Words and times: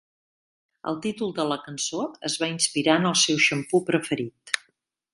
El 0.91 0.97
títol 1.03 1.35
de 1.41 1.45
la 1.51 1.59
cançó 1.67 2.07
es 2.31 2.39
va 2.45 2.51
inspirar 2.57 2.99
en 3.03 3.09
el 3.13 3.17
seu 3.27 3.41
xampú 3.51 3.87
preferit. 3.93 4.61